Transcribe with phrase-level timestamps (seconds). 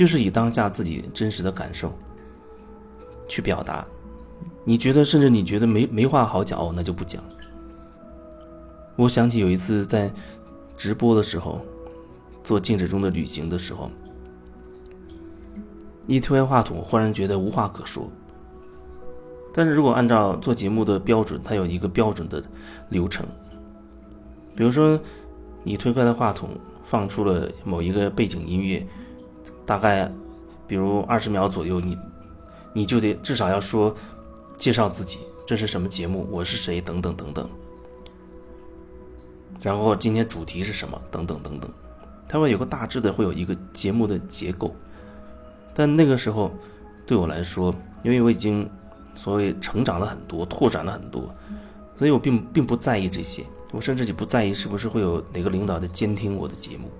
[0.00, 1.92] 就是以当下自己真实的感受
[3.28, 3.86] 去表达。
[4.64, 7.22] 你觉得，甚至你觉得没没话好讲哦，那就不讲。
[8.96, 10.10] 我想起有一次在
[10.74, 11.60] 直播的时候，
[12.42, 13.90] 做静止中的旅行的时候，
[16.06, 18.10] 一推开话筒，忽然觉得无话可说。
[19.52, 22.42] 但是如果按照做节目的标准，它有一个标准的
[22.88, 23.26] 流程。
[24.56, 24.98] 比如说，
[25.62, 26.48] 你推开了话筒，
[26.84, 28.86] 放出了某一个背景音乐，
[29.70, 30.10] 大概
[30.66, 31.96] 比如二十秒左右，你
[32.72, 33.94] 你就得至少要说
[34.56, 37.48] 介绍自己，这是什么节目，我是谁，等等等等。
[39.62, 41.70] 然后今天主题是什么，等等等等，
[42.28, 44.74] 它会有个大致的，会有一个节目的结构。
[45.72, 46.50] 但那个时候
[47.06, 48.68] 对我来说，因为我已经
[49.14, 51.32] 所谓成长了很多，拓展了很多，
[51.94, 53.44] 所以我并并不在意这些。
[53.70, 56.90] 我甚至就不在意是不是会有哪个领导在监听我的节目，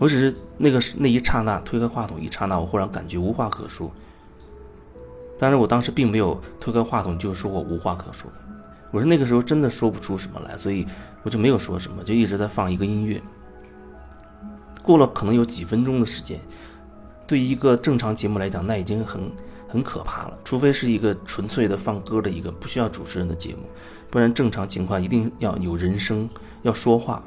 [0.00, 3.92] 我只是那个那一刹那推开话筒一刹那，我忽然感觉无话可说。
[5.38, 8.30] 但是我当时并没有推开话筒就说我无话可说，
[8.90, 10.86] 我是那个时候真的说不出什么来，所以
[11.22, 13.20] 我就没有说什么，就一直在放一个音乐。
[14.82, 16.40] 过了可能有几分钟的时间，
[17.26, 19.20] 对于一个正常节目来讲，那已经很
[19.68, 23.60] 很可怕了，除非是一个纯粹的放歌的一个不需要主持人的节目。
[24.08, 26.26] 不然正常情况一定要有人声，
[26.62, 27.22] 要说话。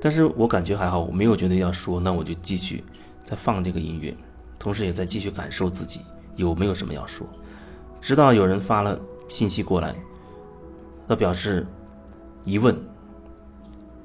[0.00, 2.84] 但是我感觉还好，我没有觉得要说，那我就继续
[3.24, 4.16] 在放这个音乐，
[4.58, 6.00] 同时也在继续感受自己
[6.36, 7.26] 有没有什么要说。
[8.00, 9.94] 直到有人发了信息过来，
[11.08, 11.66] 他表示
[12.44, 12.76] 疑问，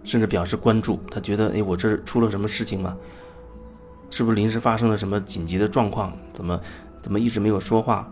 [0.03, 2.97] 甚至表示关注，他觉得哎，我这出了什么事情吗？
[4.09, 6.13] 是不是临时发生了什么紧急的状况？
[6.31, 6.59] 怎么
[7.01, 8.11] 怎么一直没有说话？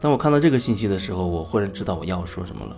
[0.00, 2.76] 当我看到这个信息的时候，我忽然知道我要说什么了。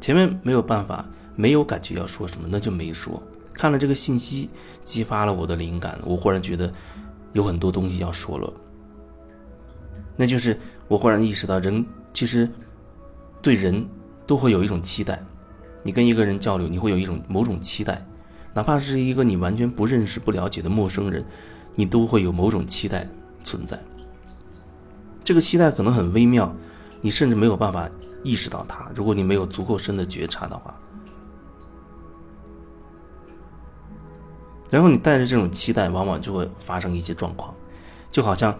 [0.00, 1.04] 前面没有办法，
[1.36, 3.22] 没有感觉要说什么，那就没说。
[3.52, 4.50] 看了这个信息，
[4.84, 6.72] 激发了我的灵感，我忽然觉得
[7.32, 8.52] 有很多东西要说了。
[10.16, 12.48] 那就是我忽然意识到，人其实
[13.40, 13.86] 对人
[14.26, 15.22] 都会有一种期待。
[15.82, 18.04] 你跟一个人交流，你会有一种某种期待，
[18.52, 21.24] 哪怕是一个你完全不认识、不了解的陌生人，
[21.74, 23.08] 你都会有某种期待
[23.44, 23.78] 存在。
[25.22, 26.54] 这个期待可能很微妙，
[27.00, 27.88] 你甚至没有办法
[28.22, 28.90] 意识到它。
[28.94, 30.78] 如果你没有足够深的觉察的话，
[34.70, 37.54] 然后你带着这种期待，往往就会发生一些状况，
[38.10, 38.56] 就好像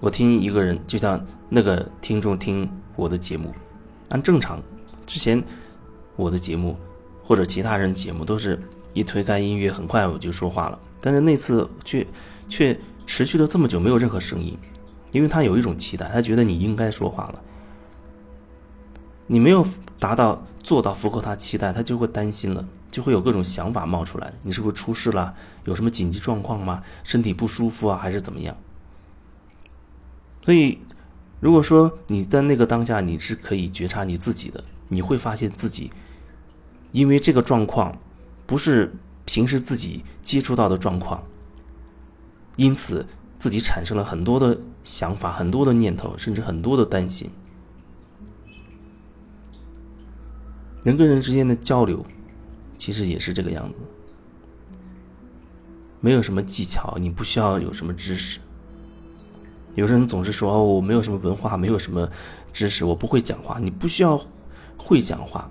[0.00, 3.52] 我听一个人，就像那个听众听我的节目，
[4.10, 4.62] 按正常，
[5.06, 5.42] 之前
[6.16, 6.76] 我的节目
[7.22, 8.60] 或者其他人节目都是
[8.92, 12.06] 一推开音乐，很快我就说话了，但是那次却
[12.48, 14.56] 却持续了这么久，没有任何声音。
[15.12, 17.42] 因为他有一种期待，他觉得你应该说话了。
[19.32, 19.64] 你没有
[20.00, 24.32] 达到做到符合他期待，他就会担心了，就会有各种想法冒出来。
[24.42, 25.32] 你是不是出事了？
[25.66, 26.82] 有什么紧急状况吗？
[27.04, 28.56] 身体不舒服啊，还是怎么样？
[30.44, 30.80] 所以，
[31.38, 35.92] 如果说你在那个当下你是可以觉察你自己的，你会发现自己，
[36.90, 37.96] 因为这个状况
[38.46, 38.92] 不是
[39.24, 41.22] 平时自己接触到的状况，
[42.56, 43.06] 因此。
[43.38, 47.30] 自己产生了很多的想法，很多的念头，甚至很多的担心。
[50.82, 52.04] 人跟人之间的交流，
[52.76, 53.78] 其实也是这个样子。
[56.00, 58.40] 没有什么技巧，你不需要有什么知识。
[59.74, 62.08] 有人总是说：“哦，我没有什么文化，没有什么
[62.52, 64.20] 知识，我不会讲话。”你不需要
[64.76, 65.50] 会讲话，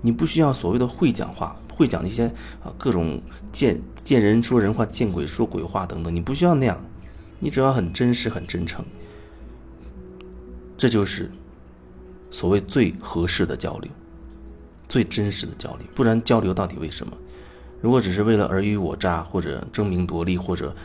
[0.00, 1.56] 你不需要所谓的会讲话。
[1.76, 2.24] 会讲那些
[2.64, 3.20] 啊各种
[3.52, 6.82] 见见人说人话，见鬼说鬼话等等，你不需要那样，
[7.38, 8.82] 你只要很真实、很真诚，
[10.78, 11.30] 这就是
[12.36, 13.90] 所谓最合适的交流，
[14.90, 15.86] 最真实的交流。
[15.94, 17.16] 不然交流到底为什么？
[17.80, 20.76] 如果只是为了尔虞我诈，或者争名夺利，或者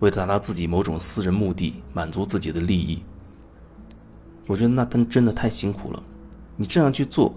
[0.00, 3.02] 为了达到自己某种私人目的，满足自己的利益，
[4.46, 6.02] 我觉得那真真的太辛苦了。
[6.56, 7.34] 你这样去做，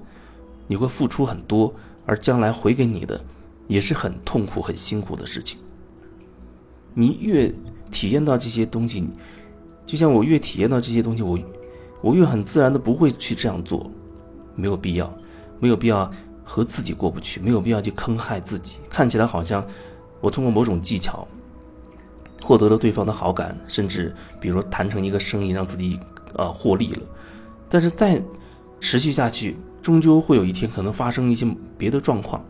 [0.66, 1.74] 你会付出很多。
[2.06, 3.20] 而将来回给你的，
[3.68, 5.60] 也是很痛苦、很辛苦的事情。
[6.94, 7.54] 你越
[7.92, 9.06] 体验到这些东西，
[9.86, 11.38] 就像我越体验到这些东西，我
[12.06, 13.90] 我越很自然的不会去这样做，
[14.54, 15.12] 没有必要，
[15.60, 16.10] 没有必要
[16.44, 18.76] 和自己过不去，没有必要去坑害自己。
[18.88, 19.66] 看起来好像
[20.22, 21.28] 我通过某种技巧
[22.44, 26.00] 获得了对方的好感，甚至比如谈成一个生意，让自己
[26.36, 27.02] 呃获利了，
[27.68, 28.22] 但是再
[28.80, 29.58] 持续下去。
[29.82, 32.46] 终究会有一天，可能发生一些别的状况，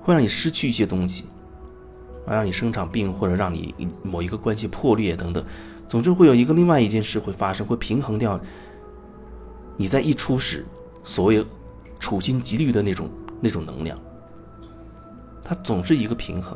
[0.00, 1.26] 会让你失去一些东西，
[2.26, 5.44] 啊，让你生场病，或者让你某一个关系破裂等等。
[5.86, 8.38] 总之，会有一个另外一件事会发生，会平衡掉
[9.80, 10.66] 你在一初始
[11.02, 11.42] 所谓
[11.98, 13.08] 处心积虑的那种
[13.40, 13.98] 那种能量。
[15.42, 16.54] 它总是一个平衡。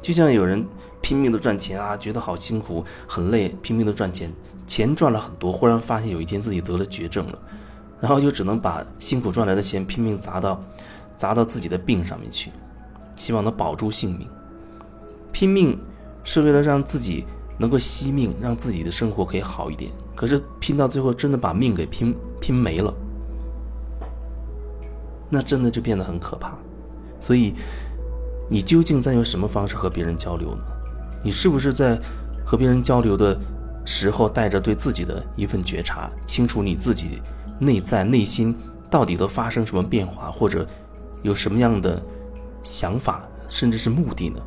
[0.00, 0.66] 就像有人
[1.02, 4.32] 拼命的赚钱啊，觉得好辛苦、很累，拼命的赚钱，
[4.66, 7.38] 钱赚了很多，忽然发现有一天自己得了绝症了，
[8.00, 10.58] 然后就只能把辛苦赚来的钱拼命砸到
[11.14, 12.50] 砸到自己的病上面去，
[13.16, 14.26] 希望能保住性命。
[15.30, 15.78] 拼命
[16.24, 17.26] 是为了让自己
[17.58, 19.90] 能够惜命，让自己的生活可以好一点。
[20.14, 22.94] 可是拼到最后，真的把命给拼拼没了，
[25.28, 26.56] 那真的就变得很可怕。
[27.20, 27.54] 所以。
[28.48, 30.62] 你究竟在用什么方式和别人交流呢？
[31.24, 32.00] 你是不是在
[32.44, 33.36] 和别人交流的
[33.84, 37.20] 时候带着对自己的一份觉察，清楚你自己
[37.58, 38.56] 内在内心
[38.88, 40.64] 到底都发生什么变化，或者
[41.24, 42.00] 有什么样的
[42.62, 44.40] 想法，甚至是目的呢？